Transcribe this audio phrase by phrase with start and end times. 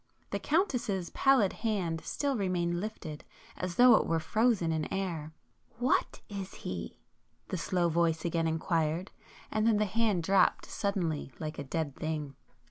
[0.31, 3.23] The Countess's pallid hand still remained lifted,
[3.55, 5.31] as though it were frozen in air.
[5.77, 6.97] "What is he?"
[7.49, 12.33] the slow voice again inquired,—and then the hand dropped suddenly like a dead thing.